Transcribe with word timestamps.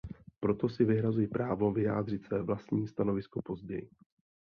Proto 0.39 0.69
si 0.69 0.85
vyhrazuji 0.85 1.27
právo 1.27 1.71
vyjádřit 1.71 2.25
své 2.25 2.43
vlastní 2.43 2.87
stanovisko 2.87 3.41
později. 3.41 3.89